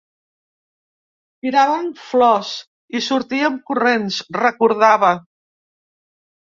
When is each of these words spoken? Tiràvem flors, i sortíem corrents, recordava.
Tiràvem 1.45 1.91
flors, 2.05 2.55
i 3.01 3.05
sortíem 3.11 3.63
corrents, 3.71 4.21
recordava. 4.43 5.17